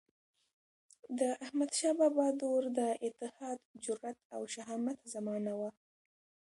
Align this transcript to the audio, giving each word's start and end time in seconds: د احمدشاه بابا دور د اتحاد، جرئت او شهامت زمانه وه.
د 1.19 1.21
احمدشاه 1.45 1.95
بابا 1.99 2.27
دور 2.41 2.63
د 2.77 2.79
اتحاد، 3.07 3.59
جرئت 3.83 4.19
او 4.35 4.41
شهامت 4.53 4.99
زمانه 5.13 5.53
وه. 5.59 5.69